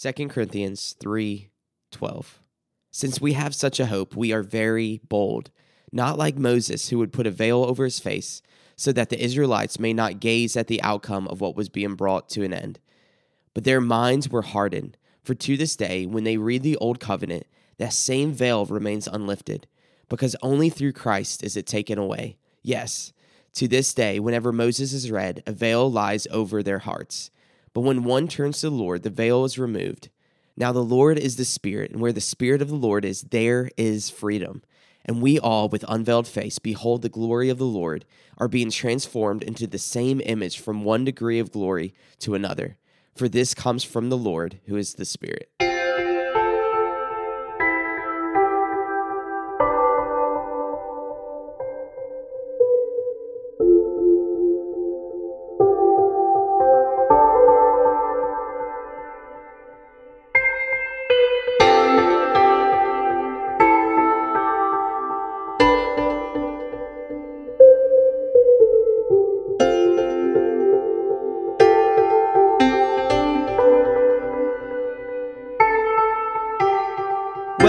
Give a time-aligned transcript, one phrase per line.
[0.00, 1.50] 2 Corinthians 3
[1.92, 2.40] 12.
[2.90, 5.50] Since we have such a hope, we are very bold,
[5.92, 8.40] not like Moses, who would put a veil over his face,
[8.76, 12.30] so that the Israelites may not gaze at the outcome of what was being brought
[12.30, 12.80] to an end.
[13.52, 17.44] But their minds were hardened, for to this day, when they read the Old Covenant,
[17.76, 19.66] that same veil remains unlifted,
[20.08, 22.38] because only through Christ is it taken away.
[22.62, 23.12] Yes,
[23.52, 27.30] to this day, whenever Moses is read, a veil lies over their hearts.
[27.72, 30.10] But when one turns to the Lord, the veil is removed.
[30.56, 33.70] Now the Lord is the Spirit, and where the Spirit of the Lord is, there
[33.76, 34.62] is freedom.
[35.04, 38.04] And we all, with unveiled face, behold the glory of the Lord,
[38.36, 42.76] are being transformed into the same image from one degree of glory to another.
[43.14, 45.50] For this comes from the Lord, who is the Spirit.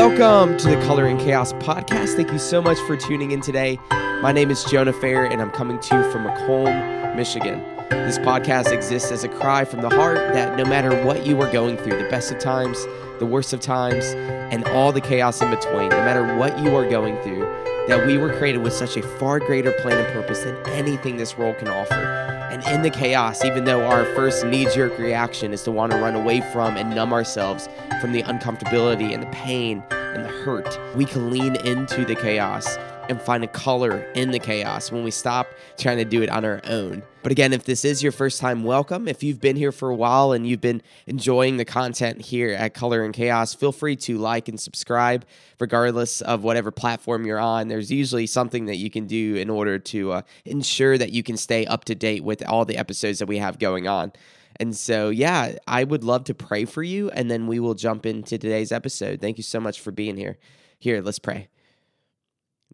[0.01, 2.15] Welcome to the Color and Chaos podcast.
[2.15, 3.77] Thank you so much for tuning in today.
[3.91, 7.63] My name is Jonah Fair, and I'm coming to you from Macomb, Michigan.
[7.91, 11.51] This podcast exists as a cry from the heart that no matter what you are
[11.51, 12.83] going through, the best of times,
[13.19, 14.03] the worst of times,
[14.51, 17.41] and all the chaos in between, no matter what you are going through,
[17.87, 21.37] that we were created with such a far greater plan and purpose than anything this
[21.37, 22.30] world can offer.
[22.51, 25.97] And in the chaos, even though our first knee jerk reaction is to want to
[25.97, 27.69] run away from and numb ourselves
[28.01, 32.77] from the uncomfortability and the pain and the hurt, we can lean into the chaos
[33.11, 35.45] and find a color in the chaos when we stop
[35.77, 37.03] trying to do it on our own.
[37.23, 39.07] But again, if this is your first time, welcome.
[39.07, 42.73] If you've been here for a while and you've been enjoying the content here at
[42.73, 45.25] Color and Chaos, feel free to like and subscribe,
[45.59, 47.67] regardless of whatever platform you're on.
[47.67, 51.37] There's usually something that you can do in order to uh, ensure that you can
[51.37, 54.13] stay up to date with all the episodes that we have going on.
[54.55, 58.05] And so, yeah, I would love to pray for you, and then we will jump
[58.05, 59.21] into today's episode.
[59.21, 60.37] Thank you so much for being here.
[60.79, 61.50] Here, let's pray.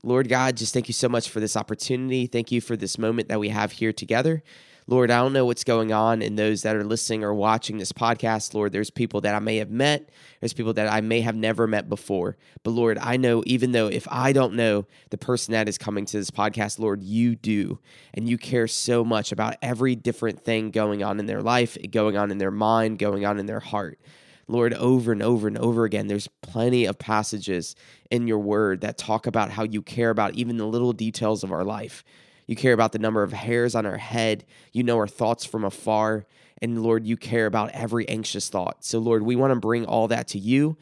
[0.04, 2.28] Lord God, just thank you so much for this opportunity.
[2.28, 4.44] Thank you for this moment that we have here together.
[4.90, 7.92] Lord, I don't know what's going on in those that are listening or watching this
[7.92, 8.54] podcast.
[8.54, 10.10] Lord, there's people that I may have met,
[10.40, 12.38] there's people that I may have never met before.
[12.64, 16.06] But Lord, I know even though if I don't know the person that is coming
[16.06, 17.80] to this podcast, Lord, you do.
[18.14, 22.16] And you care so much about every different thing going on in their life, going
[22.16, 24.00] on in their mind, going on in their heart.
[24.48, 27.76] Lord, over and over and over again, there's plenty of passages
[28.10, 31.52] in your word that talk about how you care about even the little details of
[31.52, 32.04] our life.
[32.48, 34.46] You care about the number of hairs on our head.
[34.72, 36.26] You know our thoughts from afar.
[36.62, 38.86] And Lord, you care about every anxious thought.
[38.86, 40.78] So, Lord, we want to bring all that to you.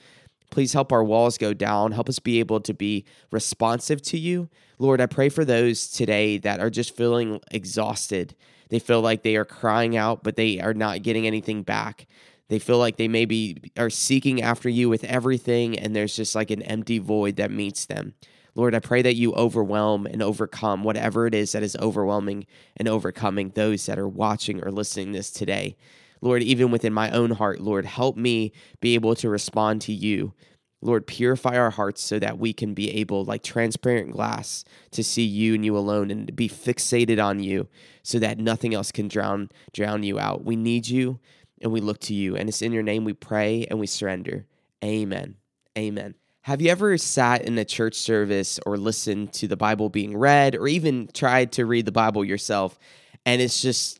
[0.52, 1.92] Please help our walls go down.
[1.92, 4.47] Help us be able to be responsive to you.
[4.78, 8.36] Lord, I pray for those today that are just feeling exhausted.
[8.70, 12.08] They feel like they are crying out, but they are not getting anything back.
[12.47, 16.51] They feel like they maybe are seeking after you with everything, and there's just like
[16.51, 18.13] an empty void that meets them.
[18.53, 22.45] Lord, I pray that you overwhelm and overcome whatever it is that is overwhelming
[22.78, 25.75] and overcoming those that are watching or listening this today.
[26.22, 30.34] Lord, even within my own heart, Lord, help me be able to respond to you.
[30.81, 35.23] Lord, purify our hearts so that we can be able, like transparent glass, to see
[35.23, 37.67] you and you alone and be fixated on you
[38.03, 40.45] so that nothing else can drown drown you out.
[40.45, 41.19] We need you
[41.61, 42.35] and we look to you.
[42.35, 44.45] And it's in your name we pray and we surrender.
[44.83, 45.35] Amen.
[45.77, 46.16] Amen.
[46.41, 50.55] Have you ever sat in a church service or listened to the Bible being read
[50.55, 52.77] or even tried to read the Bible yourself
[53.25, 53.99] and it's just,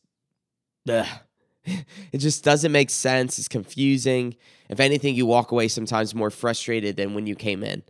[0.88, 1.08] ugh,
[1.66, 3.40] it just doesn't make sense.
[3.40, 4.36] It's confusing.
[4.70, 7.84] If anything, you walk away sometimes more frustrated than when you came in.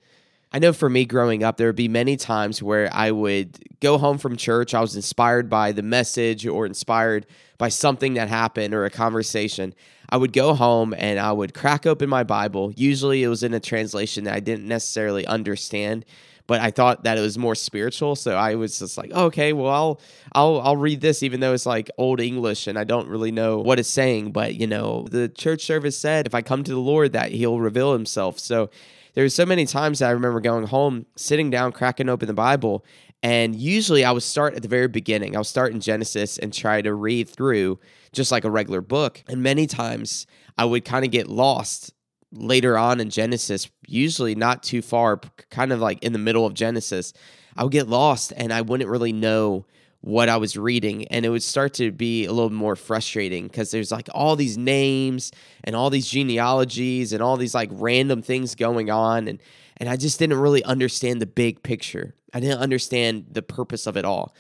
[0.56, 3.98] I know for me growing up, there would be many times where I would go
[3.98, 4.74] home from church.
[4.74, 7.26] I was inspired by the message or inspired
[7.58, 9.76] by something that happened or a conversation.
[10.08, 12.72] I would go home and I would crack open my Bible.
[12.78, 16.06] Usually it was in a translation that I didn't necessarily understand,
[16.48, 18.16] but I thought that it was more spiritual.
[18.16, 20.00] So I was just like, okay, well, I'll
[20.32, 23.58] I'll I'll read this even though it's like old English and I don't really know
[23.58, 24.32] what it's saying.
[24.32, 27.60] But you know, the church service said if I come to the Lord that He'll
[27.60, 28.40] reveal Himself.
[28.40, 28.70] So
[29.16, 32.86] there's so many times that I remember going home, sitting down, cracking open the Bible,
[33.24, 35.36] and usually I would start at the very beginning.
[35.36, 37.80] I'll start in Genesis and try to read through
[38.12, 39.24] just like a regular book.
[39.28, 40.28] And many times
[40.58, 41.92] I would kind of get lost
[42.32, 45.20] later on in Genesis, usually not too far,
[45.50, 47.14] kind of like in the middle of Genesis.
[47.56, 49.66] I would get lost and I wouldn't really know
[50.06, 53.72] what I was reading, and it would start to be a little more frustrating because
[53.72, 55.32] there's like all these names
[55.64, 59.42] and all these genealogies and all these like random things going on, and
[59.78, 62.14] and I just didn't really understand the big picture.
[62.36, 64.36] I didn't understand the purpose of it all.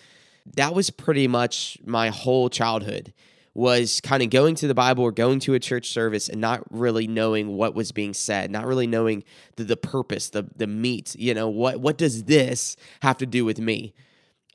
[0.55, 3.11] That was pretty much my whole childhood
[3.55, 6.61] was kind of going to the Bible or going to a church service and not
[6.69, 9.23] really knowing what was being said, not really knowing
[9.55, 13.43] the, the purpose, the the meat, you know, what what does this have to do
[13.43, 13.95] with me?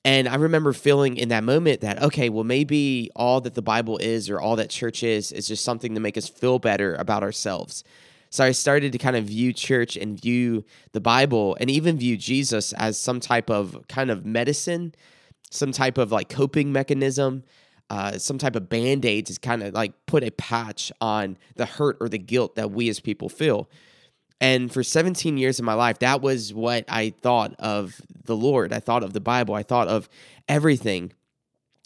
[0.05, 3.99] And I remember feeling in that moment that, okay, well, maybe all that the Bible
[3.99, 7.23] is or all that church is is just something to make us feel better about
[7.23, 7.85] ourselves.
[8.31, 12.17] So I started to kind of view church and view the Bible and even view
[12.17, 14.95] Jesus as some type of kind of medicine,
[15.51, 17.43] some type of like coping mechanism,
[17.91, 21.67] uh, some type of band aid to kind of like put a patch on the
[21.67, 23.69] hurt or the guilt that we as people feel.
[24.41, 28.73] And for 17 years of my life, that was what I thought of the Lord.
[28.73, 29.55] I thought of the Bible.
[29.55, 30.09] I thought of
[30.49, 31.13] everything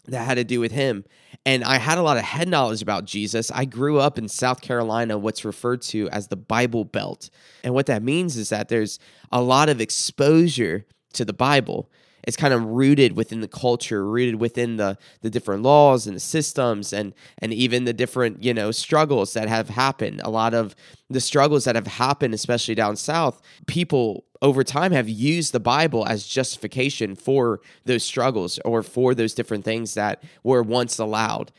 [0.06, 1.04] that had to do with him.
[1.46, 3.50] And I had a lot of head knowledge about Jesus.
[3.50, 7.28] I grew up in South Carolina, what's referred to as the Bible Belt.
[7.62, 8.98] And what that means is that there's
[9.32, 11.90] a lot of exposure to the Bible
[12.26, 16.20] it's kind of rooted within the culture, rooted within the the different laws and the
[16.20, 20.20] systems and and even the different, you know, struggles that have happened.
[20.24, 20.74] A lot of
[21.10, 26.06] the struggles that have happened, especially down south, people over time have used the Bible
[26.06, 31.50] as justification for those struggles or for those different things that were once allowed.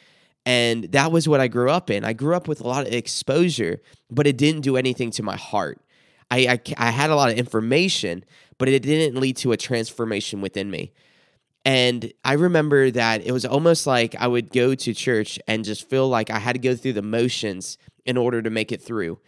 [0.45, 2.05] And that was what I grew up in.
[2.05, 3.81] I grew up with a lot of exposure,
[4.11, 5.81] but it didn't do anything to my heart.
[6.31, 8.25] I, I, I had a lot of information,
[8.57, 10.91] but it didn't lead to a transformation within me.
[11.65, 15.89] And I remember that it was almost like I would go to church and just
[15.89, 19.19] feel like I had to go through the motions in order to make it through.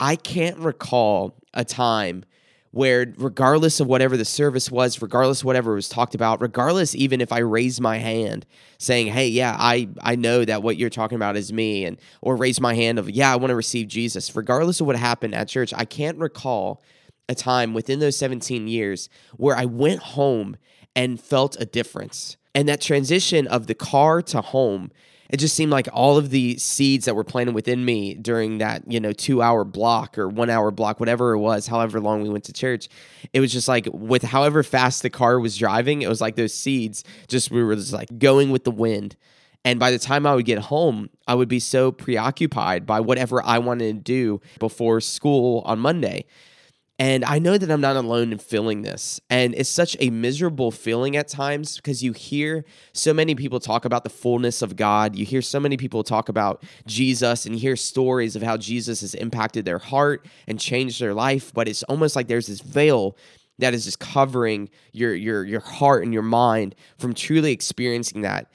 [0.00, 2.24] I can't recall a time
[2.72, 7.20] where, regardless of whatever the service was, regardless of whatever was talked about, regardless even
[7.20, 8.44] if I raised my hand
[8.78, 12.34] saying, "Hey, yeah, I I know that what you're talking about is me," and or
[12.34, 15.48] raise my hand of, "Yeah, I want to receive Jesus," regardless of what happened at
[15.48, 16.82] church, I can't recall
[17.28, 20.56] a time within those 17 years where I went home
[20.96, 22.36] and felt a difference.
[22.54, 24.90] And that transition of the car to home,
[25.30, 28.90] it just seemed like all of the seeds that were planted within me during that,
[28.90, 32.28] you know, two hour block or one hour block, whatever it was, however long we
[32.28, 32.88] went to church,
[33.32, 36.54] it was just like with however fast the car was driving, it was like those
[36.54, 39.16] seeds just, we were just like going with the wind.
[39.64, 43.42] And by the time I would get home, I would be so preoccupied by whatever
[43.44, 46.24] I wanted to do before school on Monday.
[46.98, 49.20] And I know that I'm not alone in feeling this.
[49.28, 53.84] And it's such a miserable feeling at times because you hear so many people talk
[53.84, 55.16] about the fullness of God.
[55.16, 59.00] You hear so many people talk about Jesus and you hear stories of how Jesus
[59.00, 61.52] has impacted their heart and changed their life.
[61.52, 63.16] But it's almost like there's this veil
[63.58, 68.50] that is just covering your your your heart and your mind from truly experiencing that.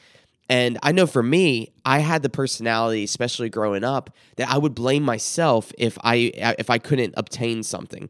[0.49, 4.73] And I know for me, I had the personality, especially growing up, that I would
[4.73, 8.09] blame myself if I uh, if I couldn't obtain something.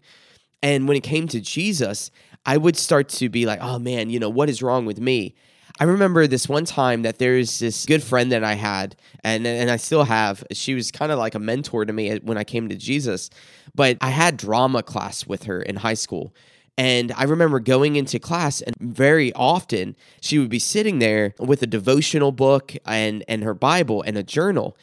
[0.62, 2.12] And when it came to Jesus,
[2.46, 5.36] I would start to be like, oh man, you know, what is wrong with me?
[5.80, 9.70] I remember this one time that there's this good friend that I had, and and
[9.70, 10.44] I still have.
[10.52, 13.30] She was kind of like a mentor to me when I came to Jesus.
[13.76, 16.34] But I had drama class with her in high school.
[16.78, 21.64] And I remember going into class, and very often she would be sitting there with
[21.64, 24.78] a devotional book and, and her Bible and a journal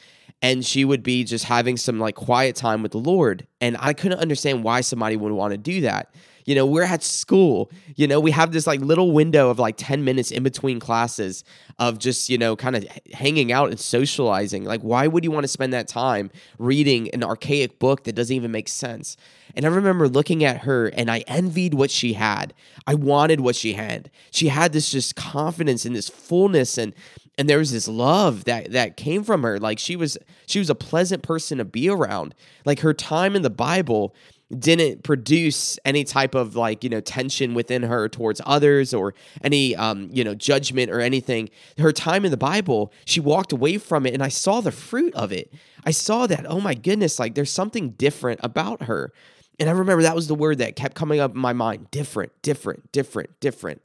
[0.45, 3.47] and she would be just having some like quiet time with the Lord.
[3.63, 6.15] And I couldn't understand why somebody would want to do that.
[6.45, 9.77] You know, we're at school, you know, we have this like little window of like
[9.79, 11.43] 10 minutes in between classes
[11.79, 14.65] of just, you know, kind of hanging out and socializing.
[14.65, 18.35] Like, why would you want to spend that time reading an archaic book that doesn't
[18.35, 19.17] even make sense?
[19.57, 22.53] And I remember looking at her and I envied what she had.
[22.87, 24.11] I wanted what she had.
[24.31, 26.95] She had this just confidence and this fullness and
[27.37, 30.71] and there was this love that that came from her like she was she was
[30.71, 32.35] a pleasant person to be around
[32.65, 34.15] like her time in the bible
[34.55, 39.75] didn't produce any type of like you know tension within her towards others or any
[39.77, 41.51] um you know judgment or anything.
[41.79, 45.15] Her time in the bible she walked away from it and i saw the fruit
[45.15, 45.53] of it.
[45.85, 49.13] I saw that oh my goodness like there's something different about her.
[49.61, 52.33] And i remember that was the word that kept coming up in my mind different
[52.43, 53.83] different different different.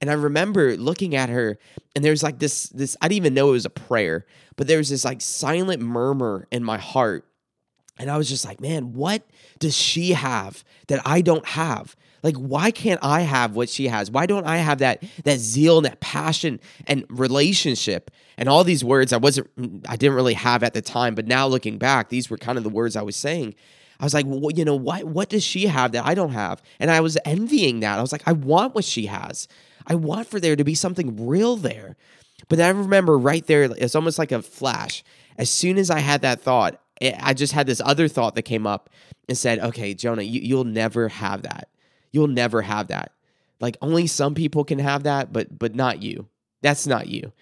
[0.00, 1.58] And I remember looking at her,
[1.96, 4.78] and there's like this this I didn't even know it was a prayer, but there
[4.78, 7.24] was this like silent murmur in my heart.
[7.98, 9.22] And I was just like, man, what
[9.58, 11.96] does she have that I don't have?
[12.22, 14.10] Like, why can't I have what she has?
[14.10, 18.84] Why don't I have that that zeal and that passion and relationship and all these
[18.84, 19.48] words I wasn't
[19.88, 22.64] I didn't really have at the time, but now looking back, these were kind of
[22.64, 23.54] the words I was saying.
[24.00, 26.62] I was like, well, you know, what what does she have that I don't have?
[26.80, 27.98] And I was envying that.
[27.98, 29.46] I was like, I want what she has.
[29.86, 31.96] I want for there to be something real there.
[32.48, 35.02] But then I remember right there, it's almost like a flash.
[35.36, 38.42] As soon as I had that thought, Eh, I just had this other thought that
[38.42, 38.90] came up
[39.28, 41.68] and said, okay, Jonah, you, you'll never have that.
[42.12, 43.12] You'll never have that.
[43.60, 46.28] Like only some people can have that, but but not you.
[46.62, 47.32] That's not you.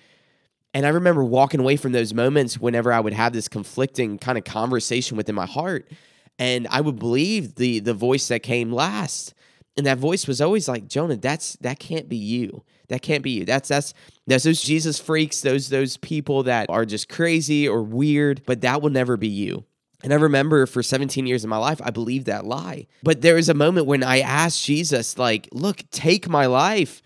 [0.74, 4.36] And I remember walking away from those moments whenever I would have this conflicting kind
[4.36, 5.90] of conversation within my heart.
[6.38, 9.34] And I would believe the the voice that came last.
[9.76, 12.62] And that voice was always like, Jonah, that's that can't be you.
[12.88, 13.44] That can't be you.
[13.44, 13.94] That's that's
[14.26, 18.82] that's those Jesus freaks, those those people that are just crazy or weird, but that
[18.82, 19.64] will never be you.
[20.02, 22.86] And I remember for 17 years of my life, I believed that lie.
[23.02, 27.02] But there was a moment when I asked Jesus, like, look, take my life.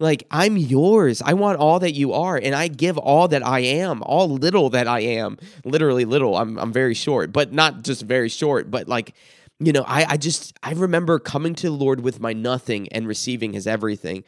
[0.00, 1.22] Like, I'm yours.
[1.22, 2.36] I want all that you are.
[2.36, 5.36] And I give all that I am, all little that I am.
[5.64, 6.36] Literally little.
[6.36, 9.14] I'm, I'm very short, but not just very short, but like,
[9.60, 13.06] you know, I, I just, I remember coming to the Lord with my nothing and
[13.06, 14.24] receiving his everything.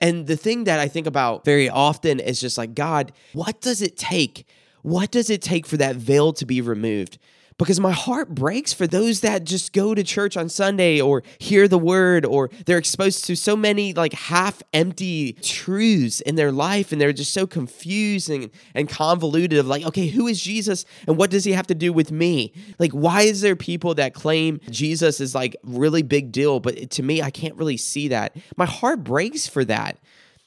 [0.00, 3.82] And the thing that I think about very often is just like, God, what does
[3.82, 4.46] it take?
[4.82, 7.18] What does it take for that veil to be removed?
[7.58, 11.66] Because my heart breaks for those that just go to church on Sunday or hear
[11.66, 16.92] the word or they're exposed to so many like half empty truths in their life
[16.92, 21.16] and they're just so confused and, and convoluted of like, okay, who is Jesus and
[21.16, 22.52] what does he have to do with me?
[22.78, 27.02] Like, why is there people that claim Jesus is like really big deal, but to
[27.02, 28.36] me, I can't really see that.
[28.56, 29.98] My heart breaks for that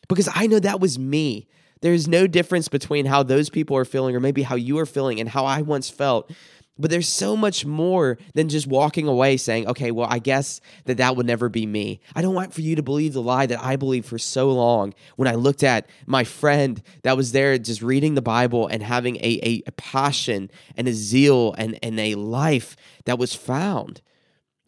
[0.07, 1.47] because I know that was me.
[1.81, 5.19] There's no difference between how those people are feeling or maybe how you are feeling
[5.19, 6.31] and how I once felt.
[6.77, 10.97] But there's so much more than just walking away saying, okay, well, I guess that
[10.97, 11.99] that would never be me.
[12.15, 14.93] I don't want for you to believe the lie that I believed for so long
[15.15, 19.17] when I looked at my friend that was there just reading the Bible and having
[19.17, 22.75] a, a passion and a zeal and, and a life
[23.05, 24.01] that was found.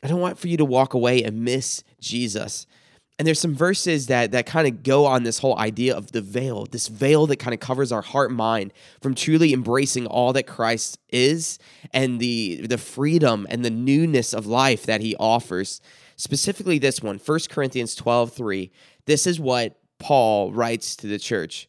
[0.04, 2.68] I don't want for you to walk away and miss Jesus
[3.20, 6.22] and there's some verses that that kind of go on this whole idea of the
[6.22, 10.34] veil this veil that kind of covers our heart and mind from truly embracing all
[10.34, 11.60] that christ is
[11.92, 15.82] and the the freedom and the newness of life that he offers
[16.16, 18.72] specifically this one 1 corinthians 12 3
[19.06, 21.68] this is what paul writes to the church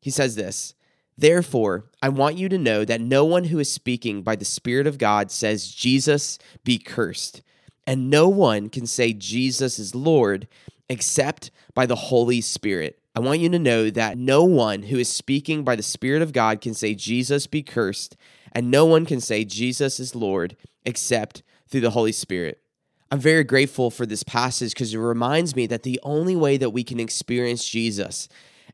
[0.00, 0.74] he says this
[1.16, 4.86] Therefore, I want you to know that no one who is speaking by the Spirit
[4.86, 7.40] of God says, Jesus be cursed.
[7.86, 10.48] And no one can say Jesus is Lord
[10.88, 12.98] except by the Holy Spirit.
[13.14, 16.32] I want you to know that no one who is speaking by the Spirit of
[16.32, 18.16] God can say, Jesus be cursed,
[18.52, 22.60] and no one can say, Jesus is Lord, except through the Holy Spirit.
[23.10, 26.70] I'm very grateful for this passage because it reminds me that the only way that
[26.70, 28.28] we can experience Jesus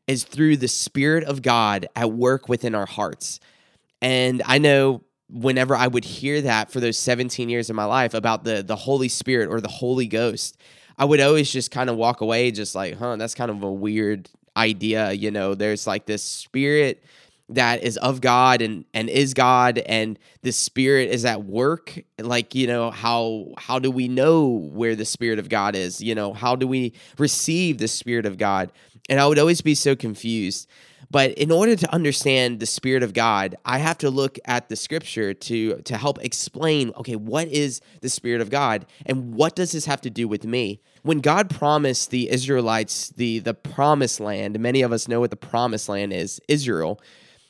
[0.07, 3.39] is through the Spirit of God at work within our hearts.
[4.01, 8.13] And I know whenever I would hear that for those 17 years of my life
[8.13, 10.57] about the, the Holy Spirit or the Holy Ghost,
[10.97, 13.71] I would always just kind of walk away, just like, huh, that's kind of a
[13.71, 15.11] weird idea.
[15.11, 17.03] You know, there's like this spirit
[17.49, 21.99] that is of God and and is God and the spirit is at work.
[22.17, 26.01] Like you know how how do we know where the spirit of God is?
[26.01, 28.71] You know how do we receive the spirit of God?
[29.09, 30.67] And I would always be so confused
[31.11, 34.77] but in order to understand the spirit of God, I have to look at the
[34.77, 39.73] scripture to to help explain, okay, what is the spirit of God and what does
[39.73, 40.79] this have to do with me?
[41.01, 45.35] When God promised the Israelites the the promised land, many of us know what the
[45.35, 47.01] promised land is, Israel,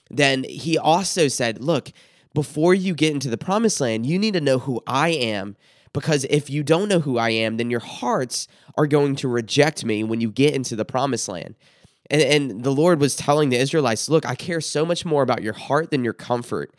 [0.10, 1.91] then he also said, look,
[2.34, 5.56] before you get into the promised land, you need to know who I am
[5.94, 9.86] because if you don't know who I am, then your hearts are going to reject
[9.86, 11.56] me when you get into the promised land.
[12.12, 15.41] And, and the Lord was telling the Israelites, look, I care so much more about
[15.41, 16.75] your heart than your comfort.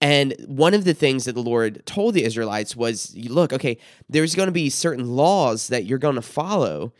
[0.00, 4.34] And one of the things that the Lord told the Israelites was, look, okay, there's
[4.34, 6.92] going to be certain laws that you're going to follow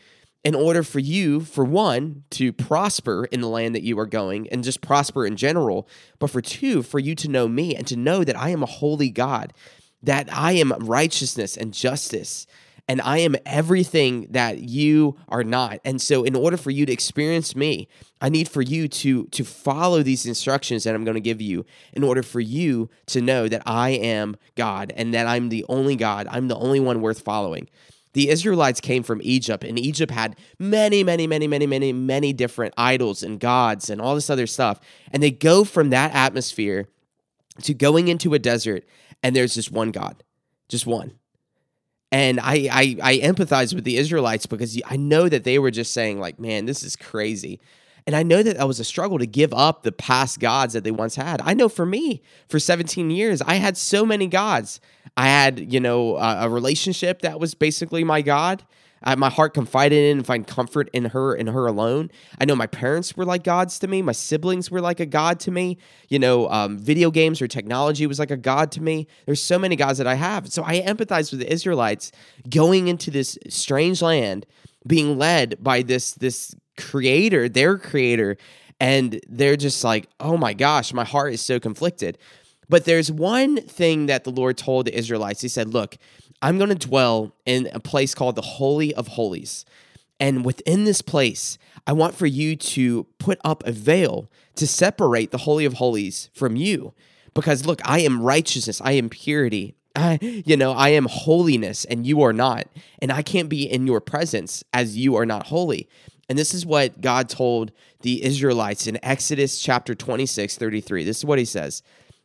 [0.44, 4.48] in order for you, for one, to prosper in the land that you are going
[4.50, 5.88] and just prosper in general,
[6.18, 8.66] but for two, for you to know me and to know that I am a
[8.66, 9.52] holy God,
[10.02, 12.46] that I am righteousness and justice
[12.88, 15.78] and I am everything that you are not.
[15.84, 17.88] And so in order for you to experience me,
[18.20, 21.64] I need for you to to follow these instructions that I'm going to give you
[21.92, 25.96] in order for you to know that I am God and that I'm the only
[25.96, 26.26] God.
[26.30, 27.68] I'm the only one worth following.
[28.14, 32.74] The Israelites came from Egypt, and Egypt had many, many, many, many, many, many different
[32.76, 34.80] idols and gods and all this other stuff.
[35.12, 36.88] And they go from that atmosphere
[37.62, 38.84] to going into a desert,
[39.22, 40.22] and there's just one God,
[40.68, 41.12] just one.
[42.12, 45.94] And I, I, I empathize with the Israelites because I know that they were just
[45.94, 47.58] saying like, man, this is crazy.
[48.06, 50.84] And I know that that was a struggle to give up the past gods that
[50.84, 51.40] they once had.
[51.40, 54.80] I know for me, for 17 years, I had so many gods.
[55.16, 58.62] I had, you know, a, a relationship that was basically my God.
[59.04, 62.10] I, my heart confided in and find comfort in her and her alone.
[62.38, 64.02] I know my parents were like gods to me.
[64.02, 65.78] My siblings were like a god to me.
[66.08, 69.06] You know, um, video games or technology was like a god to me.
[69.26, 70.52] There's so many gods that I have.
[70.52, 72.12] So I empathize with the Israelites
[72.48, 74.46] going into this strange land,
[74.86, 78.36] being led by this this creator, their creator,
[78.80, 82.18] and they're just like, oh my gosh, my heart is so conflicted.
[82.68, 85.42] But there's one thing that the Lord told the Israelites.
[85.42, 85.98] He said, Look,
[86.42, 89.64] I'm going to dwell in a place called the Holy of Holies.
[90.18, 91.56] And within this place,
[91.86, 96.30] I want for you to put up a veil to separate the Holy of Holies
[96.34, 96.94] from you.
[97.34, 99.74] Because look, I am righteousness, I am purity.
[99.94, 102.66] I, you know, I am holiness and you are not.
[103.00, 105.88] And I can't be in your presence as you are not holy.
[106.28, 111.04] And this is what God told the Israelites in Exodus chapter 26, 33.
[111.04, 111.82] This is what he says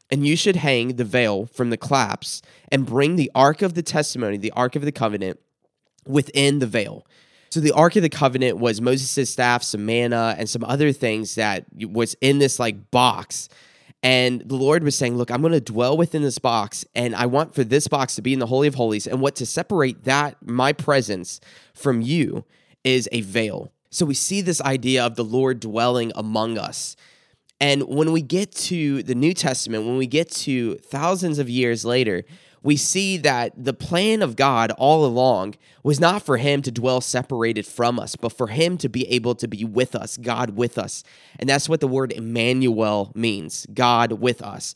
[0.09, 3.83] and you should hang the veil from the claps and bring the ark of the
[3.83, 5.39] testimony, the ark of the covenant,
[6.05, 7.05] within the veil.
[7.49, 11.35] So the ark of the covenant was Moses' staff, some manna, and some other things
[11.35, 13.49] that was in this like box.
[14.03, 17.25] And the Lord was saying, Look, I'm going to dwell within this box, and I
[17.25, 19.07] want for this box to be in the Holy of Holies.
[19.07, 21.39] And what to separate that, my presence,
[21.73, 22.45] from you
[22.83, 23.71] is a veil.
[23.89, 26.95] So we see this idea of the Lord dwelling among us.
[27.59, 31.83] And when we get to the New Testament, when we get to thousands of years
[31.83, 32.23] later,
[32.63, 37.01] we see that the plan of God all along was not for him to dwell
[37.01, 40.77] separated from us, but for him to be able to be with us, God with
[40.77, 41.03] us.
[41.39, 44.75] And that's what the word Emmanuel means God with us.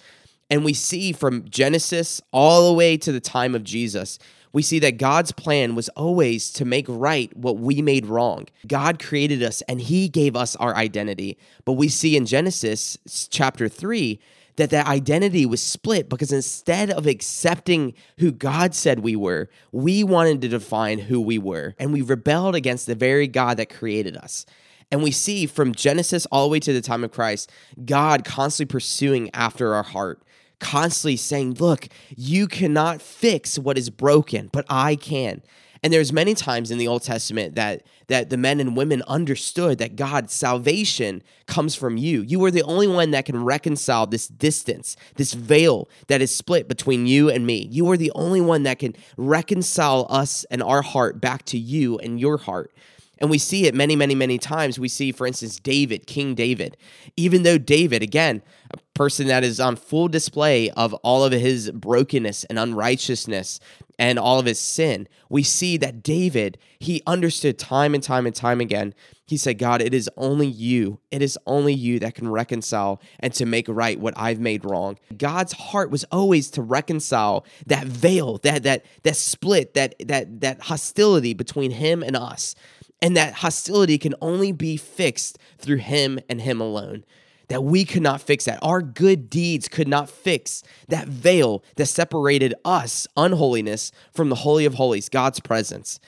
[0.50, 4.20] And we see from Genesis all the way to the time of Jesus
[4.54, 8.48] we see that God's plan was always to make right what we made wrong.
[8.68, 11.38] God created us and he gave us our identity.
[11.66, 12.98] But we see in Genesis
[13.30, 14.20] chapter 3
[14.58, 20.04] that that identity was split because instead of accepting who God said we were, we
[20.04, 21.74] wanted to define who we were.
[21.80, 24.46] And we rebelled against the very God that created us.
[24.92, 27.50] And we see from Genesis all the way to the time of Christ,
[27.86, 30.22] God constantly pursuing after our heart
[30.62, 35.42] constantly saying, Look, you cannot fix what is broken, but I can.
[35.84, 39.78] And there's many times in the Old Testament that that the men and women understood
[39.78, 42.22] that God's salvation comes from you.
[42.22, 46.68] You are the only one that can reconcile this distance, this veil that is split
[46.68, 47.68] between you and me.
[47.72, 52.00] You are the only one that can reconcile us and our heart back to you
[52.00, 52.74] and your heart.
[53.22, 54.80] And we see it many, many, many times.
[54.80, 56.76] We see, for instance, David, King David.
[57.16, 61.70] Even though David, again, a person that is on full display of all of his
[61.72, 63.60] brokenness and unrighteousness
[64.00, 68.36] and all of his sin, we see that David, he understood time and time and
[68.36, 68.96] time again.
[69.28, 71.00] He said, God, it is only you.
[71.12, 74.98] It is only you that can reconcile and to make right what I've made wrong.
[75.16, 80.62] God's heart was always to reconcile that veil, that that that split, that that that
[80.64, 82.56] hostility between him and us.
[83.02, 87.04] And that hostility can only be fixed through him and him alone.
[87.48, 88.60] That we could not fix that.
[88.62, 94.66] Our good deeds could not fix that veil that separated us, unholiness, from the Holy
[94.66, 96.00] of Holies, God's presence.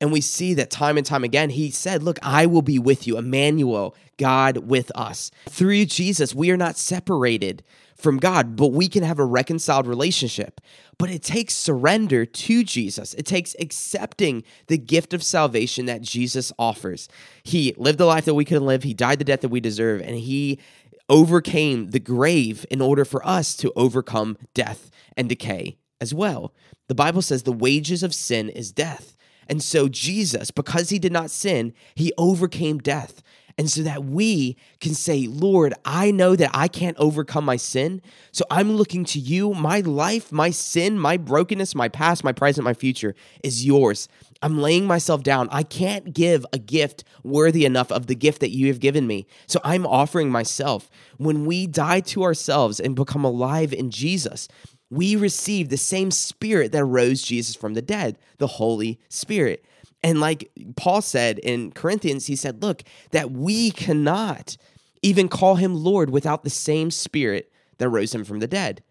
[0.00, 3.06] And we see that time and time again, he said, Look, I will be with
[3.06, 5.30] you, Emmanuel, God with us.
[5.48, 7.62] Through Jesus, we are not separated
[8.02, 10.60] from God, but we can have a reconciled relationship.
[10.98, 13.14] But it takes surrender to Jesus.
[13.14, 17.08] It takes accepting the gift of salvation that Jesus offers.
[17.42, 20.00] He lived the life that we couldn't live, He died the death that we deserve,
[20.00, 20.58] and He
[21.08, 26.54] overcame the grave in order for us to overcome death and decay as well.
[26.88, 29.16] The Bible says the wages of sin is death.
[29.48, 33.22] And so, Jesus, because he did not sin, he overcame death.
[33.58, 38.02] And so that we can say, Lord, I know that I can't overcome my sin.
[38.32, 39.54] So I'm looking to you.
[39.54, 44.08] My life, my sin, my brokenness, my past, my present, my future is yours.
[44.42, 45.48] I'm laying myself down.
[45.52, 49.26] I can't give a gift worthy enough of the gift that you have given me.
[49.46, 50.90] So I'm offering myself.
[51.18, 54.48] When we die to ourselves and become alive in Jesus,
[54.90, 59.64] we receive the same spirit that rose Jesus from the dead, the Holy Spirit.
[60.02, 64.56] And like Paul said in Corinthians, he said, Look, that we cannot
[65.02, 68.82] even call him Lord without the same spirit that rose him from the dead.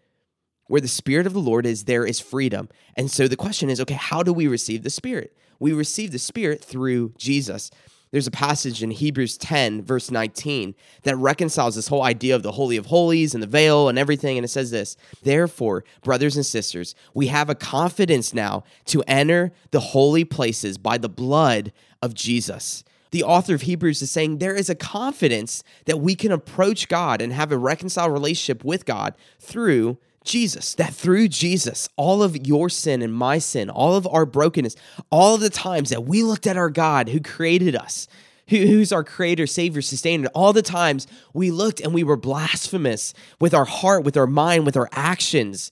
[0.68, 2.68] Where the spirit of the Lord is, there is freedom.
[2.96, 5.36] And so the question is okay, how do we receive the spirit?
[5.58, 7.70] We receive the spirit through Jesus.
[8.12, 12.52] There's a passage in Hebrews 10, verse 19, that reconciles this whole idea of the
[12.52, 14.36] Holy of Holies and the veil and everything.
[14.36, 19.50] And it says this Therefore, brothers and sisters, we have a confidence now to enter
[19.70, 21.72] the holy places by the blood
[22.02, 22.84] of Jesus.
[23.12, 27.22] The author of Hebrews is saying there is a confidence that we can approach God
[27.22, 32.68] and have a reconciled relationship with God through Jesus, that through Jesus, all of your
[32.68, 34.76] sin and my sin, all of our brokenness,
[35.10, 38.08] all of the times that we looked at our God who created us,
[38.48, 43.54] who's our creator, savior, sustainer, all the times we looked and we were blasphemous with
[43.54, 45.70] our heart, with our mind, with our actions.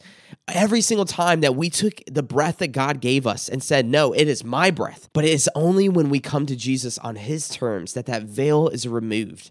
[0.49, 4.13] Every single time that we took the breath that God gave us and said, No,
[4.13, 5.09] it is my breath.
[5.13, 8.69] But it is only when we come to Jesus on his terms that that veil
[8.69, 9.51] is removed.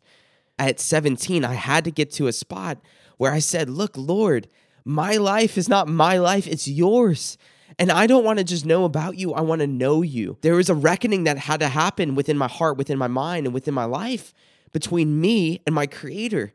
[0.57, 2.79] At 17, I had to get to a spot
[3.17, 4.47] where I said, Look, Lord,
[4.86, 7.38] my life is not my life, it's yours.
[7.78, 10.38] And I don't want to just know about you, I want to know you.
[10.42, 13.54] There was a reckoning that had to happen within my heart, within my mind, and
[13.54, 14.34] within my life
[14.72, 16.54] between me and my creator.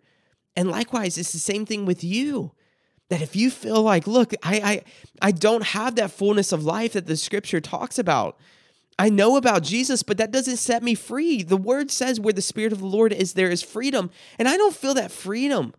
[0.57, 2.53] And likewise, it's the same thing with you.
[3.11, 4.83] That if you feel like, look, I I
[5.29, 8.39] I don't have that fullness of life that the scripture talks about.
[8.99, 11.43] I know about Jesus, but that doesn't set me free.
[11.43, 14.57] The word says where the spirit of the Lord is there is freedom, and I
[14.57, 15.75] don't feel that freedom.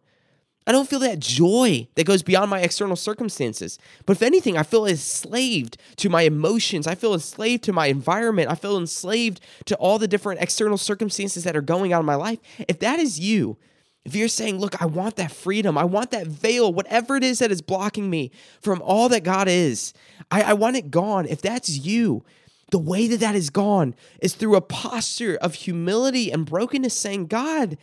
[0.67, 3.78] I don't feel that joy that goes beyond my external circumstances.
[4.06, 6.88] But if anything, I feel enslaved to my emotions.
[6.88, 8.49] I feel enslaved to my environment.
[8.49, 12.15] I feel enslaved to all the different external circumstances that are going on in my
[12.15, 12.39] life.
[12.67, 13.58] If that is you,
[14.06, 17.39] if you're saying, look, I want that freedom, I want that veil, whatever it is
[17.39, 19.93] that is blocking me from all that God is,
[20.32, 21.25] I, I want it gone.
[21.28, 22.23] If that's you,
[22.71, 27.28] the way that that is gone is through a posture of humility and brokenness, saying,
[27.28, 27.78] God,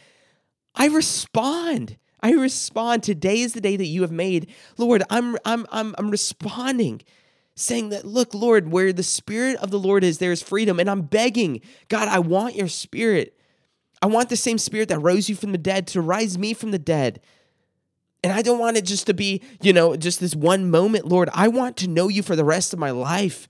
[0.74, 1.96] I respond.
[2.22, 3.02] I respond.
[3.02, 4.50] Today is the day that you have made.
[4.78, 7.02] Lord, I'm I'm I'm I'm responding
[7.54, 10.80] saying that look lord where the spirit of the lord is there is freedom.
[10.80, 13.36] And i'm begging god i want your spirit.
[14.00, 16.70] I want the same spirit that rose you from the dead to rise me from
[16.70, 17.20] the dead.
[18.24, 21.28] And i don't want it just to be you know just this one moment lord.
[21.34, 23.48] I want to know you for the rest of my life.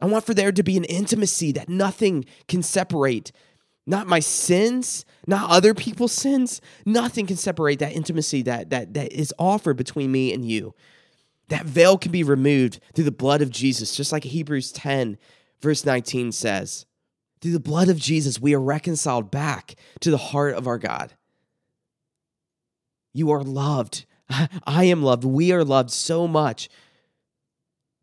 [0.00, 3.32] I want for there to be an intimacy that nothing can separate
[3.86, 6.60] not my sins, not other people's sins.
[6.84, 10.74] Nothing can separate that intimacy that that that is offered between me and you.
[11.48, 15.16] That veil can be removed through the blood of Jesus, just like Hebrews 10,
[15.60, 16.86] verse 19 says.
[17.40, 21.14] Through the blood of Jesus, we are reconciled back to the heart of our God.
[23.12, 24.06] You are loved.
[24.66, 25.24] I am loved.
[25.24, 26.68] We are loved so much.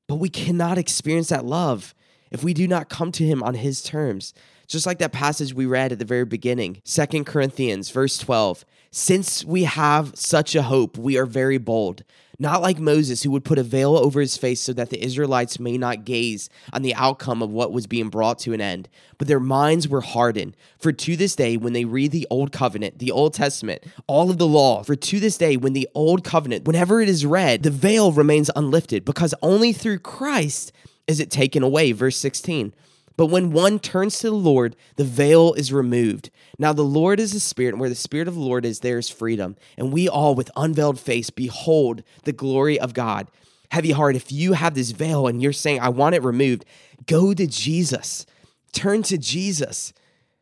[0.08, 1.94] But we cannot experience that love
[2.32, 4.34] if we do not come to Him on His terms.
[4.68, 8.66] Just like that passage we read at the very beginning, Second Corinthians, verse 12.
[8.92, 12.04] Since we have such a hope, we are very bold.
[12.40, 15.60] Not like Moses, who would put a veil over his face so that the Israelites
[15.60, 18.90] may not gaze on the outcome of what was being brought to an end.
[19.18, 20.58] But their minds were hardened.
[20.78, 24.40] For to this day, when they read the Old Covenant, the Old Testament, all of
[24.40, 27.72] the law, for to this day, when the Old Covenant, whenever it is read, the
[27.72, 30.72] veil remains unlifted because only through Christ
[31.08, 31.92] is it taken away.
[31.92, 32.74] Verse 16.
[33.16, 36.32] But when one turns to the Lord, the veil is removed.
[36.58, 38.98] Now the Lord is the Spirit, and where the Spirit of the Lord is, there
[38.98, 39.56] is freedom.
[39.78, 43.28] And we all, with unveiled face, behold the glory of God.
[43.70, 46.66] Heavy heart, if you have this veil and you're saying, I want it removed,
[47.06, 48.26] go to Jesus.
[48.72, 49.94] Turn to Jesus.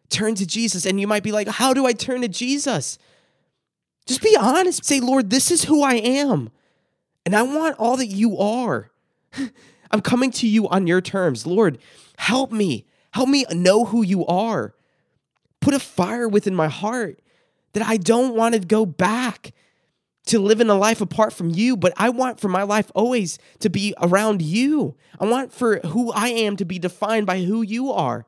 [0.10, 0.86] Turn to Jesus.
[0.86, 2.98] And you might be like, How do I turn to Jesus?
[4.06, 4.84] Just be honest.
[4.86, 6.50] Say, Lord, this is who I am.
[7.26, 8.90] And I want all that you are.
[9.92, 11.46] I'm coming to you on your terms.
[11.46, 11.78] Lord,
[12.22, 12.86] help me.
[13.14, 14.76] Help me know who you are.
[15.60, 17.20] Put a fire within my heart
[17.74, 19.54] that I don't want to go back
[20.28, 23.70] to living a life apart from you, but I want for my life always to
[23.70, 24.96] be around you.
[25.20, 28.28] I want for who I am to be defined by who you are.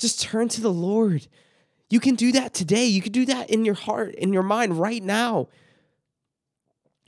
[0.00, 1.28] Just turn to the Lord.
[1.88, 2.86] You can do that today.
[2.86, 5.48] You can do that in your heart, in your mind right now.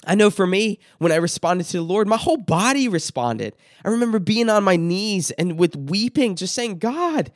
[0.05, 3.55] I know for me, when I responded to the Lord, my whole body responded.
[3.85, 7.31] I remember being on my knees and with weeping, just saying, God,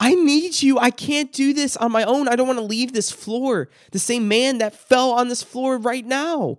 [0.00, 0.78] I need you.
[0.78, 2.26] I can't do this on my own.
[2.26, 3.68] I don't want to leave this floor.
[3.92, 6.58] The same man that fell on this floor right now.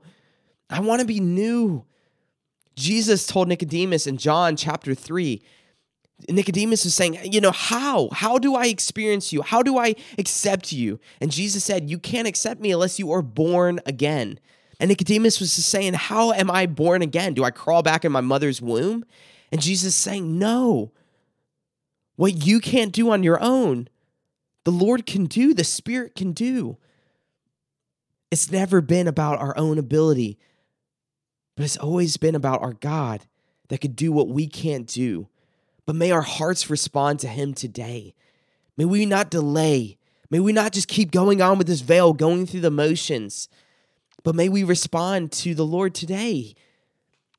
[0.69, 1.85] I want to be new.
[2.75, 5.41] Jesus told Nicodemus in John chapter 3,
[6.29, 8.09] Nicodemus is saying, You know, how?
[8.11, 9.41] How do I experience you?
[9.41, 10.99] How do I accept you?
[11.19, 14.39] And Jesus said, You can't accept me unless you are born again.
[14.79, 17.33] And Nicodemus was just saying, How am I born again?
[17.33, 19.05] Do I crawl back in my mother's womb?
[19.51, 20.91] And Jesus is saying, No.
[22.15, 23.89] What you can't do on your own,
[24.63, 26.77] the Lord can do, the Spirit can do.
[28.31, 30.39] It's never been about our own ability,
[31.55, 33.25] but it's always been about our God
[33.67, 35.27] that could do what we can't do.
[35.85, 38.13] But may our hearts respond to Him today.
[38.77, 39.97] May we not delay.
[40.29, 43.47] May we not just keep going on with this veil, going through the motions,
[44.23, 46.55] but may we respond to the Lord today.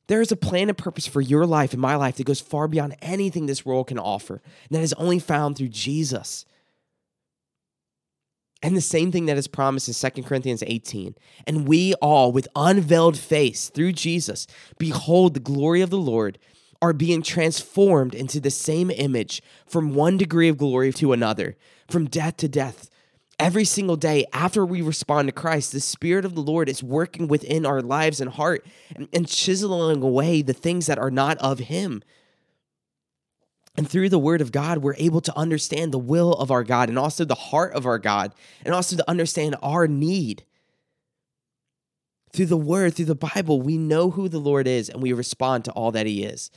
[0.06, 2.68] There is a plan and purpose for your life and my life that goes far
[2.68, 6.46] beyond anything this world can offer, and that is only found through Jesus.
[8.62, 11.14] And the same thing that is promised in 2 Corinthians 18.
[11.46, 14.46] And we all, with unveiled face through Jesus,
[14.78, 16.38] behold the glory of the Lord,
[16.83, 21.57] are being transformed into the same image from one degree of glory to another,
[21.89, 22.91] from death to death.
[23.39, 27.29] Every single day after we respond to Christ, the Spirit of the Lord is working
[27.29, 28.65] within our lives and heart
[29.12, 32.03] and, chiseling away the things that are not of Him.
[33.77, 36.89] And through the word of God, we're able to understand the will of our God
[36.89, 38.33] and also the heart of our God,
[38.65, 40.45] and also to understand our need.
[42.33, 45.65] Through the word, through the Bible, we know who the Lord is and we respond
[45.65, 46.51] to all that he is.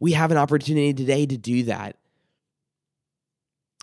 [0.00, 1.96] We have an opportunity today to do that.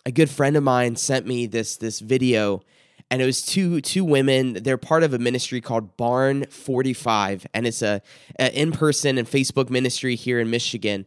[0.05, 2.61] A good friend of mine sent me this, this video
[3.11, 4.53] and it was two two women.
[4.53, 8.01] They're part of a ministry called Barn 45, and it's a,
[8.39, 11.05] in person and Facebook ministry here in Michigan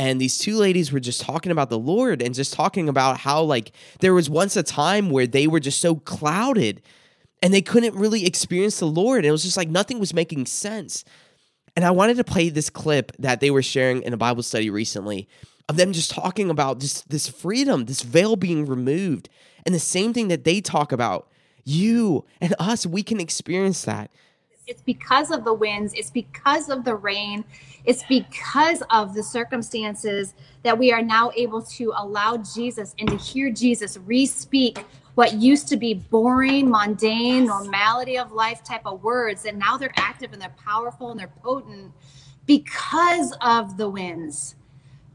[0.00, 3.42] and these two ladies were just talking about the Lord and just talking about how
[3.42, 6.80] like there was once a time where they were just so clouded
[7.42, 9.18] and they couldn't really experience the Lord.
[9.18, 11.04] And it was just like nothing was making sense.
[11.76, 14.70] And I wanted to play this clip that they were sharing in a Bible study
[14.70, 15.28] recently
[15.70, 19.28] of them just talking about just this freedom, this veil being removed.
[19.64, 21.28] And the same thing that they talk about,
[21.64, 24.10] you and us, we can experience that.
[24.66, 27.44] It's because of the winds, it's because of the rain,
[27.84, 33.16] it's because of the circumstances that we are now able to allow Jesus and to
[33.16, 39.02] hear Jesus re speak what used to be boring, mundane, normality of life type of
[39.02, 39.44] words.
[39.44, 41.92] And now they're active and they're powerful and they're potent
[42.46, 44.56] because of the winds,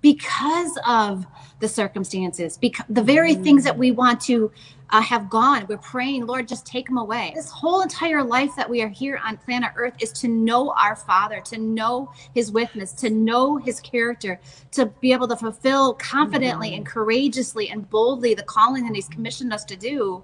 [0.06, 1.26] because of
[1.62, 4.52] the circumstances, because the very things that we want to
[4.92, 5.66] uh, have gone.
[5.68, 7.32] We're praying, Lord, just take them away.
[7.34, 10.96] This whole entire life that we are here on planet Earth is to know our
[10.96, 14.40] Father, to know His witness, to know His character,
[14.74, 16.78] to be able to fulfill confidently mm-hmm.
[16.78, 20.22] and courageously and boldly the calling that He's commissioned us to do.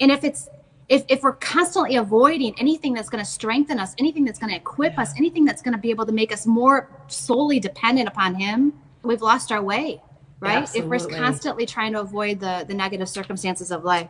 [0.00, 0.48] And if it's
[0.88, 4.56] if, if we're constantly avoiding anything that's going to strengthen us, anything that's going to
[4.56, 8.34] equip us, anything that's going to be able to make us more solely dependent upon
[8.34, 10.00] Him, we've lost our way
[10.40, 10.58] right?
[10.58, 10.96] Absolutely.
[10.96, 14.08] If we're constantly trying to avoid the, the negative circumstances of life.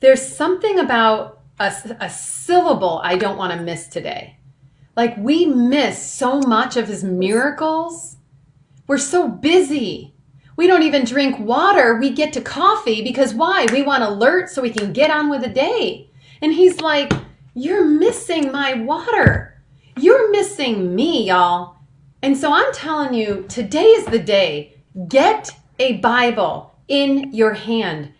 [0.00, 4.38] There's something about a, a syllable I don't want to miss today.
[4.96, 8.16] Like we miss so much of his miracles.
[8.86, 10.14] We're so busy.
[10.56, 11.96] We don't even drink water.
[11.96, 13.66] We get to coffee because why?
[13.72, 16.10] We want alert so we can get on with the day.
[16.42, 17.12] And he's like,
[17.54, 19.62] You're missing my water.
[19.96, 21.77] You're missing me, y'all.
[22.22, 24.74] And so I'm telling you, today is the day.
[25.08, 28.12] Get a Bible in your hand.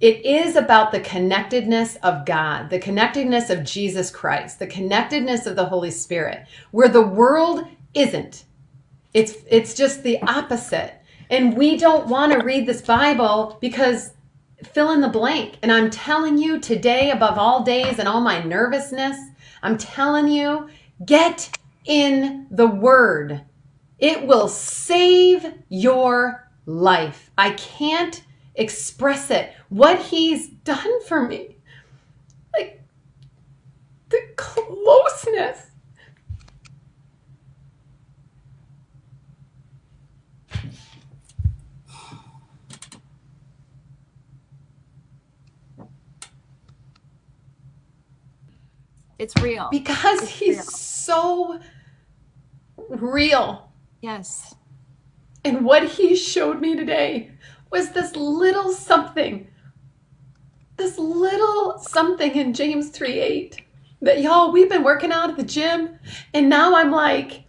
[0.00, 5.56] It is about the connectedness of God, the connectedness of Jesus Christ, the connectedness of
[5.56, 8.44] the Holy Spirit, where the world isn't.
[9.14, 10.94] It's, it's just the opposite.
[11.30, 14.12] And we don't want to read this Bible because
[14.64, 15.56] fill in the blank.
[15.62, 19.16] And I'm telling you today, above all days and all my nervousness,
[19.62, 20.68] I'm telling you,
[21.04, 21.50] get
[21.84, 23.42] in the Word.
[23.98, 27.30] It will save your life.
[27.38, 28.22] I can't
[28.54, 29.52] express it.
[29.68, 31.56] What he's done for me.
[32.56, 32.82] Like
[34.08, 35.72] the closeness.
[49.22, 49.68] It's real.
[49.70, 50.64] Because it's he's real.
[50.64, 51.60] so
[53.00, 53.70] real.
[54.00, 54.54] Yes.
[55.44, 57.32] And what he showed me today
[57.70, 59.48] was this little something,
[60.76, 63.62] this little something in James 3 8
[64.02, 65.98] that y'all, we've been working out at the gym.
[66.34, 67.44] And now I'm like,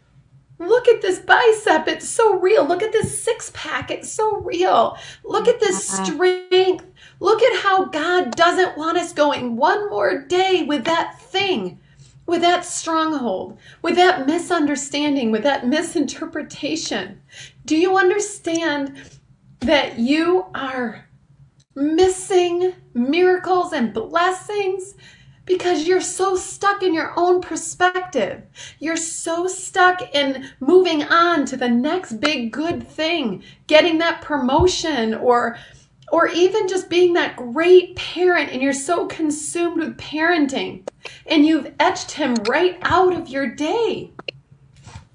[0.60, 1.88] look at this bicep.
[1.88, 2.66] It's so real.
[2.66, 3.92] Look at this six pack.
[3.92, 4.98] It's so real.
[5.24, 6.86] Look at this strength.
[7.20, 11.80] Look at how God doesn't want us going one more day with that thing
[12.26, 17.22] with that stronghold, with that misunderstanding, with that misinterpretation?
[17.66, 19.20] Do you understand
[19.62, 21.08] that you are
[21.76, 24.96] missing miracles and blessings
[25.46, 28.44] because you're so stuck in your own perspective.
[28.80, 35.14] You're so stuck in moving on to the next big good thing, getting that promotion
[35.16, 35.58] or
[36.14, 40.88] or even just being that great parent and you're so consumed with parenting
[41.26, 44.12] and you've etched him right out of your day.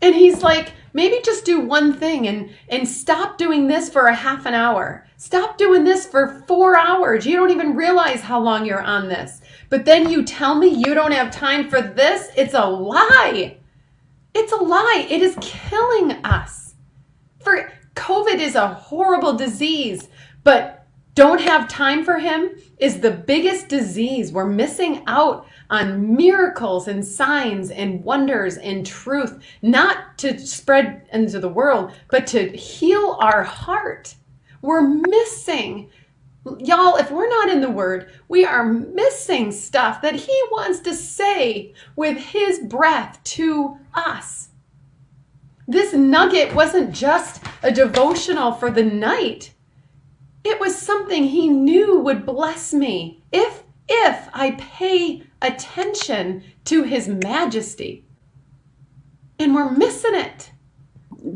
[0.03, 4.15] And he's like, maybe just do one thing and and stop doing this for a
[4.15, 5.07] half an hour.
[5.19, 7.25] Stop doing this for 4 hours.
[7.25, 9.41] You don't even realize how long you're on this.
[9.69, 12.31] But then you tell me you don't have time for this?
[12.37, 13.57] It's a lie.
[14.35, 15.07] It's a lie.
[15.09, 16.75] It is killing us.
[17.39, 20.09] For COVID is a horrible disease,
[20.43, 20.78] but
[21.19, 24.31] don't have time for him is the biggest disease.
[24.31, 31.41] We're missing out on miracles and signs and wonders and truth, not to spread into
[31.41, 34.15] the world, but to heal our heart.
[34.63, 35.91] We're missing.
[36.61, 40.95] Y'all, if we're not in the Word, we are missing stuff that He wants to
[40.95, 44.51] say with His breath to us.
[45.67, 49.53] This nugget wasn't just a devotional for the night.
[50.45, 57.09] It was something he knew would bless me if if I pay attention to his
[57.09, 58.05] majesty.
[59.39, 60.53] And we're missing it.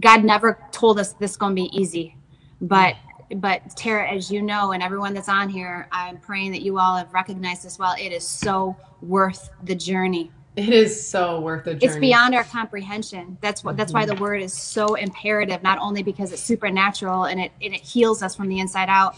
[0.00, 2.16] God never told us this is going to be easy.
[2.60, 2.96] But
[3.36, 6.96] but Tara, as you know, and everyone that's on here, I'm praying that you all
[6.96, 7.94] have recognized as well.
[7.98, 10.30] It is so worth the journey.
[10.54, 11.86] It is so worth the journey.
[11.86, 13.38] It's beyond our comprehension.
[13.40, 13.76] That's what.
[13.76, 14.22] That's why the mm-hmm.
[14.22, 15.62] word is so imperative.
[15.62, 19.16] Not only because it's supernatural and it and it heals us from the inside out,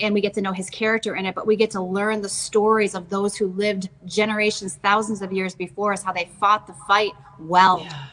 [0.00, 2.28] and we get to know his character in it, but we get to learn the
[2.28, 6.74] stories of those who lived generations, thousands of years before us, how they fought the
[6.86, 7.80] fight well.
[7.80, 8.06] Yeah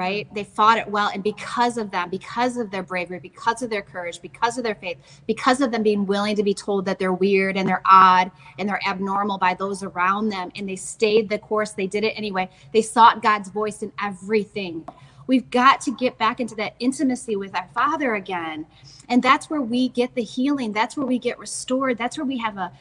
[0.00, 0.24] right?
[0.24, 0.34] Mm-hmm.
[0.34, 1.10] They fought it well.
[1.12, 4.74] And because of them, because of their bravery, because of their courage, because of their
[4.74, 8.30] faith, because of them being willing to be told that they're weird and they're odd
[8.58, 12.14] and they're abnormal by those around them, and they stayed the course, they did it
[12.16, 12.48] anyway.
[12.72, 14.86] They sought God's voice in everything.
[15.26, 18.66] We've got to get back into that intimacy with our Father again.
[19.10, 20.72] And that's where we get the healing.
[20.72, 21.98] That's where we get restored.
[21.98, 22.72] That's where we have a,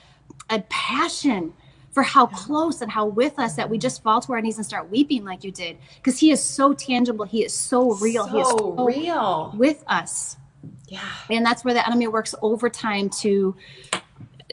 [0.49, 1.53] a passion
[1.99, 4.65] for how close and how with us that we just fall to our knees and
[4.65, 5.77] start weeping like you did.
[5.97, 7.25] Because he is so tangible.
[7.25, 8.25] He is so real.
[8.25, 9.53] So he is so real.
[9.57, 10.37] with us.
[10.87, 11.01] Yeah.
[11.29, 13.53] And that's where the enemy works overtime to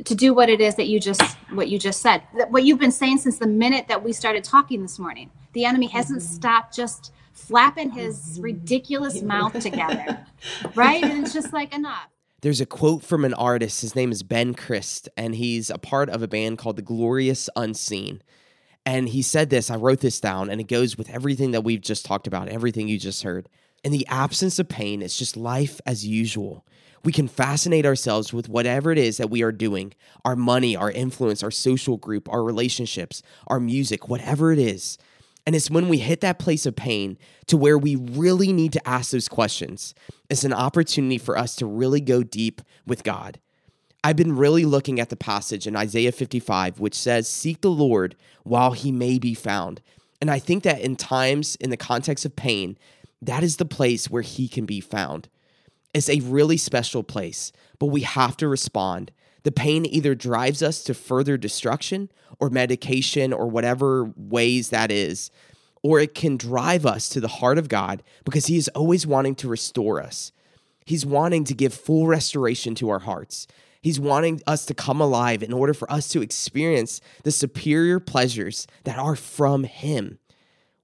[0.04, 2.24] to do what it is that you just what you just said.
[2.48, 5.30] What you've been saying since the minute that we started talking this morning.
[5.52, 6.34] The enemy hasn't mm-hmm.
[6.34, 8.42] stopped just flapping his mm-hmm.
[8.42, 10.26] ridiculous mouth together.
[10.74, 11.02] Right?
[11.02, 12.08] And it's just like enough
[12.46, 13.80] there's a quote from an artist.
[13.80, 17.50] His name is Ben Crist, and he's a part of a band called The Glorious
[17.56, 18.22] Unseen.
[18.86, 21.80] And he said this, I wrote this down, and it goes with everything that we've
[21.80, 23.48] just talked about, everything you just heard.
[23.82, 26.64] In the absence of pain, it's just life as usual.
[27.02, 30.92] We can fascinate ourselves with whatever it is that we are doing our money, our
[30.92, 34.98] influence, our social group, our relationships, our music, whatever it is.
[35.46, 38.88] And it's when we hit that place of pain to where we really need to
[38.88, 39.94] ask those questions.
[40.28, 43.38] It's an opportunity for us to really go deep with God.
[44.02, 48.16] I've been really looking at the passage in Isaiah 55, which says, Seek the Lord
[48.42, 49.80] while he may be found.
[50.20, 52.76] And I think that in times, in the context of pain,
[53.22, 55.28] that is the place where he can be found.
[55.94, 59.12] It's a really special place, but we have to respond.
[59.46, 65.30] The pain either drives us to further destruction or medication or whatever ways that is,
[65.84, 69.36] or it can drive us to the heart of God because He is always wanting
[69.36, 70.32] to restore us.
[70.84, 73.46] He's wanting to give full restoration to our hearts.
[73.80, 78.66] He's wanting us to come alive in order for us to experience the superior pleasures
[78.82, 80.18] that are from Him.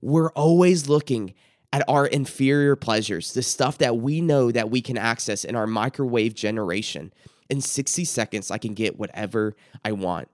[0.01, 1.35] We're always looking
[1.73, 5.67] at our inferior pleasures, the stuff that we know that we can access in our
[5.67, 7.13] microwave generation
[7.53, 10.29] in 60 seconds, I can get whatever I want.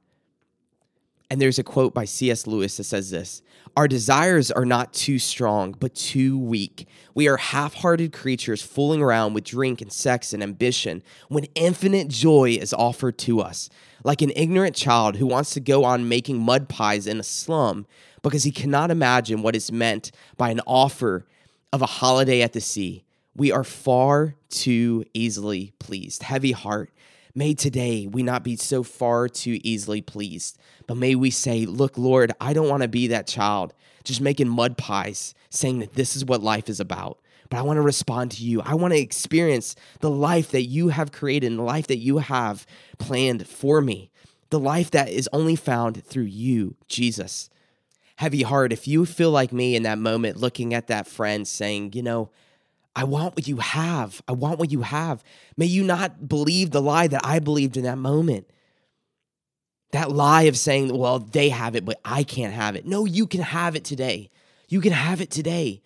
[1.31, 2.47] And there's a quote by C.S.
[2.47, 3.43] Lewis that says this
[3.77, 6.87] Our desires are not too strong, but too weak.
[7.15, 12.07] We are half hearted creatures fooling around with drink and sex and ambition when infinite
[12.07, 13.69] joy is offered to us.
[14.05, 17.85] Like an ignorant child who wants to go on making mud pies in a slum
[18.23, 21.27] because he cannot imagine what is meant by an offer
[21.73, 23.05] of a holiday at the sea.
[23.35, 26.23] We are far too easily pleased.
[26.23, 26.91] Heavy heart.
[27.39, 31.97] May today we not be so far too easily pleased, but may we say, Look,
[31.97, 36.17] Lord, I don't want to be that child just making mud pies, saying that this
[36.17, 37.21] is what life is about.
[37.49, 38.61] But I want to respond to you.
[38.63, 42.19] I want to experience the life that you have created and the life that you
[42.19, 42.67] have
[42.99, 44.11] planned for me,
[44.51, 47.51] the life that is only found through you, Jesus.
[48.17, 51.93] Heavy heart, if you feel like me in that moment, looking at that friend saying,
[51.93, 52.31] You know,
[52.99, 54.21] I want what you have.
[54.27, 55.23] I want what you have.
[55.57, 58.51] May you not believe the lie that I believed in that moment.
[59.93, 62.87] That lie of saying, well, they have it, but I can't have it.
[62.87, 64.31] No, you can have it today.
[64.69, 65.81] You can have it today.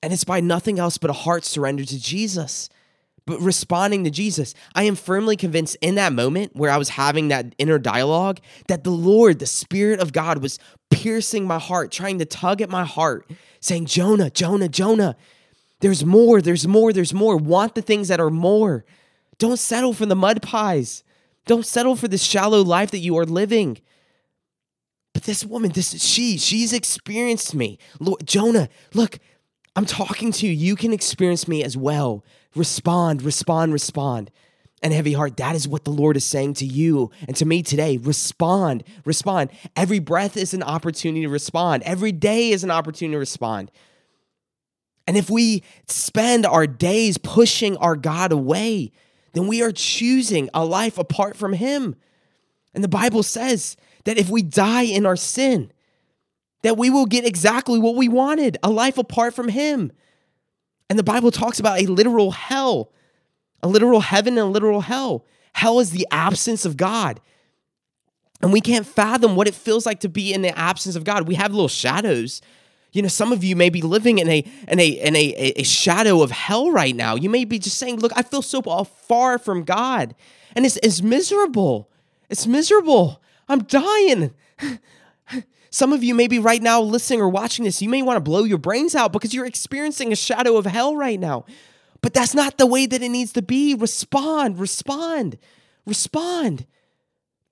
[0.00, 2.68] And it's by nothing else but a heart surrendered to Jesus,
[3.26, 4.54] but responding to Jesus.
[4.76, 8.84] I am firmly convinced in that moment where I was having that inner dialogue that
[8.84, 12.84] the Lord, the Spirit of God, was piercing my heart, trying to tug at my
[12.84, 13.28] heart
[13.62, 15.16] saying, Jonah, Jonah, Jonah,
[15.82, 17.36] there's more, there's more, there's more.
[17.36, 18.84] Want the things that are more.
[19.38, 21.02] Don't settle for the mud pies.
[21.44, 23.78] Don't settle for this shallow life that you are living.
[25.12, 27.78] But this woman, this is she, she's experienced me.
[27.98, 29.18] Lord, Jonah, look,
[29.74, 30.52] I'm talking to you.
[30.52, 32.24] You can experience me as well.
[32.54, 34.30] Respond, respond, respond.
[34.84, 37.64] And heavy heart, that is what the Lord is saying to you and to me
[37.64, 37.96] today.
[37.96, 39.50] Respond, respond.
[39.74, 41.82] Every breath is an opportunity to respond.
[41.82, 43.72] Every day is an opportunity to respond.
[45.06, 48.92] And if we spend our days pushing our God away,
[49.32, 51.96] then we are choosing a life apart from Him.
[52.74, 55.72] And the Bible says that if we die in our sin,
[56.62, 59.92] that we will get exactly what we wanted a life apart from Him.
[60.88, 62.92] And the Bible talks about a literal hell
[63.62, 65.24] a literal heaven and a literal hell.
[65.54, 67.20] Hell is the absence of God.
[68.40, 71.28] And we can't fathom what it feels like to be in the absence of God.
[71.28, 72.40] We have little shadows.
[72.92, 75.62] You know, some of you may be living in a in a in a, a
[75.62, 77.14] shadow of hell right now.
[77.16, 80.14] You may be just saying, "Look, I feel so far from God,
[80.54, 81.88] and it's it's miserable.
[82.28, 83.22] It's miserable.
[83.48, 84.34] I'm dying."
[85.70, 87.80] Some of you may be right now listening or watching this.
[87.80, 90.94] You may want to blow your brains out because you're experiencing a shadow of hell
[90.94, 91.46] right now.
[92.02, 93.74] But that's not the way that it needs to be.
[93.74, 95.38] Respond, respond,
[95.86, 96.66] respond.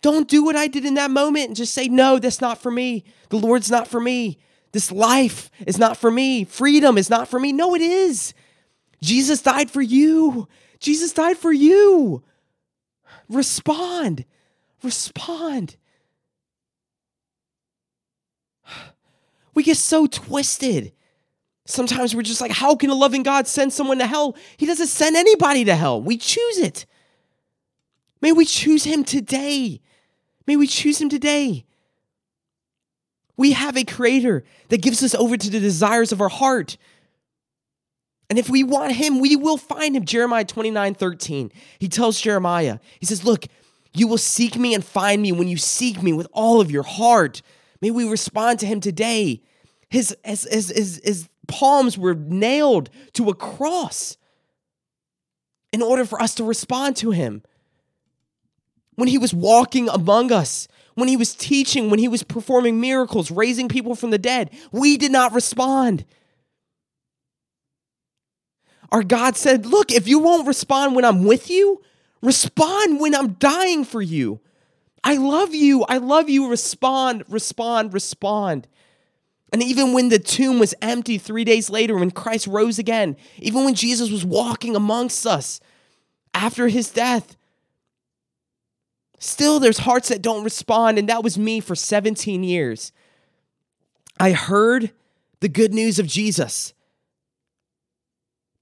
[0.03, 2.71] Don't do what I did in that moment and just say, no, that's not for
[2.71, 3.05] me.
[3.31, 4.39] The Lord's not for me.
[4.73, 6.45] This life is not for me.
[6.45, 7.53] Freedom is not for me.
[7.53, 8.35] No, it is.
[9.03, 10.49] Jesus died for you.
[10.79, 12.23] Jesus died for you.
[13.29, 14.25] Respond.
[14.83, 15.77] Respond.
[19.53, 20.93] We get so twisted.
[21.67, 24.37] Sometimes we're just like, how can a loving God send someone to hell?
[24.57, 26.01] He doesn't send anybody to hell.
[26.01, 26.87] We choose it.
[28.23, 29.81] May we choose Him today.
[30.47, 31.65] May we choose Him today.
[33.41, 36.77] We have a creator that gives us over to the desires of our heart.
[38.29, 40.05] And if we want him, we will find him.
[40.05, 41.51] Jeremiah 29 13.
[41.79, 43.47] He tells Jeremiah, he says, Look,
[43.95, 46.83] you will seek me and find me when you seek me with all of your
[46.83, 47.41] heart.
[47.81, 49.41] May we respond to him today.
[49.89, 54.19] His, his, his, his, his palms were nailed to a cross
[55.73, 57.43] in order for us to respond to him.
[58.97, 60.69] When he was walking among us,
[61.01, 64.97] when he was teaching, when he was performing miracles, raising people from the dead, we
[64.97, 66.05] did not respond.
[68.93, 71.83] Our God said, Look, if you won't respond when I'm with you,
[72.23, 74.41] respond when I'm dying for you.
[75.03, 75.85] I love you.
[75.89, 76.49] I love you.
[76.51, 78.69] Respond, respond, respond.
[79.53, 83.65] And even when the tomb was empty three days later, when Christ rose again, even
[83.65, 85.61] when Jesus was walking amongst us
[86.35, 87.37] after his death,
[89.21, 90.99] still there's hearts that don't respond.
[90.99, 92.91] And that was me for 17 years.
[94.19, 94.91] I heard
[95.39, 96.75] the good news of Jesus,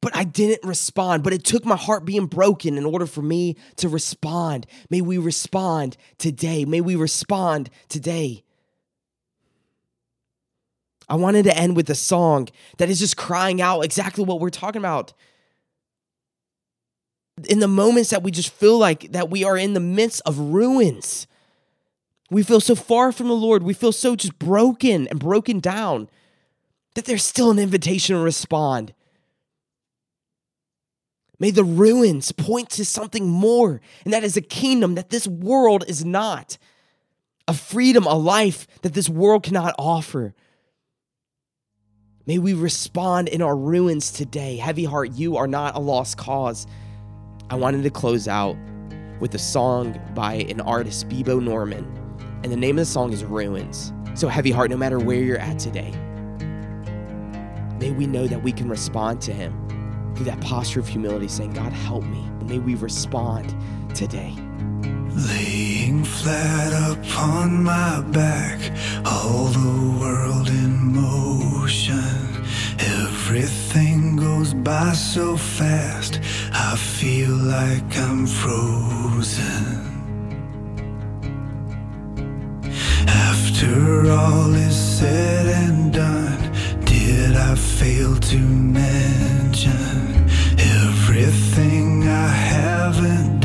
[0.00, 1.24] but I didn't respond.
[1.24, 4.66] But it took my heart being broken in order for me to respond.
[4.90, 6.64] May we respond today.
[6.64, 8.44] May we respond today.
[11.08, 14.50] I wanted to end with a song that is just crying out exactly what we're
[14.50, 15.14] talking about.
[17.46, 20.38] In the moments that we just feel like that we are in the midst of
[20.38, 21.26] ruins,
[22.30, 26.08] we feel so far from the Lord, we feel so just broken and broken down
[26.94, 28.92] that there's still an invitation to respond.
[31.38, 35.84] May the ruins point to something more, and that is a kingdom that this world
[35.86, 36.58] is not,
[37.46, 40.34] a freedom, a life that this world cannot offer.
[42.26, 44.56] May we respond in our ruins today.
[44.56, 46.66] Heavy heart, you are not a lost cause.
[47.50, 48.58] I wanted to close out
[49.20, 51.86] with a song by an artist, Bebo Norman.
[52.42, 53.90] And the name of the song is Ruins.
[54.14, 55.90] So, heavy heart, no matter where you're at today,
[57.80, 61.54] may we know that we can respond to Him through that posture of humility, saying,
[61.54, 62.22] God, help me.
[62.44, 63.54] may we respond
[63.94, 64.34] today.
[65.10, 68.60] Laying flat upon my back,
[69.06, 72.28] all the world in motion.
[73.30, 76.18] Everything goes by so fast,
[76.50, 79.66] I feel like I'm frozen.
[83.06, 86.40] After all is said and done,
[86.86, 90.26] did I fail to mention
[90.80, 93.37] everything I haven't